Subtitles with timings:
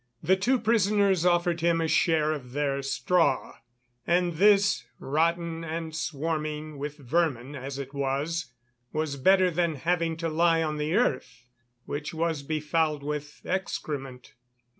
[0.23, 3.57] The two prisoners offered him a share of their straw,
[4.07, 8.47] and this, rotten and swarming with vermin as it was,
[8.91, 11.45] was better than having to lie on the earth,
[11.85, 14.33] which was befouled with excrement.